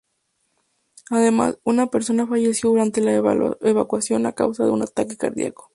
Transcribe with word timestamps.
Además, 1.11 1.59
una 1.63 1.91
persona 1.91 2.25
falleció 2.25 2.71
durante 2.71 3.01
la 3.01 3.13
evacuación 3.13 4.25
a 4.25 4.31
causa 4.33 4.65
de 4.65 4.71
un 4.71 4.81
ataque 4.81 5.15
cardíaco. 5.15 5.69